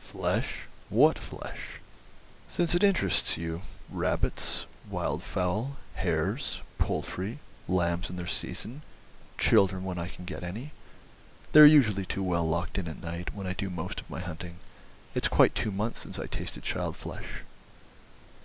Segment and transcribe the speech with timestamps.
[0.00, 0.62] "Flesh!
[0.88, 1.78] What Flesh?"
[2.48, 8.82] "Since it interests you, rabbits, wild fowl, hares, poultry, lambs in their season,
[9.38, 10.72] children when I can get any;
[11.52, 14.58] they're usually too well locked in at night, when I do most of my hunting.
[15.14, 17.42] It's quite two months since I tasted child flesh."